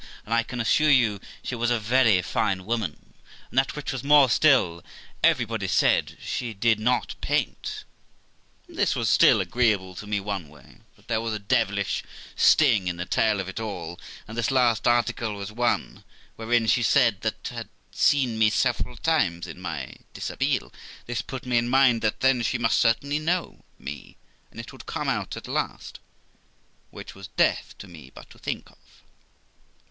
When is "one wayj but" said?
10.19-11.07